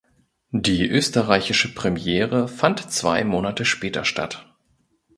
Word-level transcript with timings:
Die 0.55 0.87
österreichische 0.89 1.75
Premiere 1.75 2.47
fand 2.47 2.91
zwei 2.91 3.23
Monate 3.23 3.65
später 3.65 4.03
statt. 4.03 4.51